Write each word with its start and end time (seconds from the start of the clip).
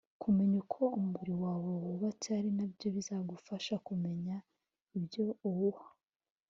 kumenya 0.21 0.55
uko 0.63 0.81
umubiri 0.97 1.33
wawe 1.43 1.69
wubatse 1.83 2.27
ari 2.39 2.49
nabyo 2.57 2.87
bizagufasha 2.95 3.75
kumenya 3.87 4.35
ibyo 4.97 5.25
uwuha 5.47 5.87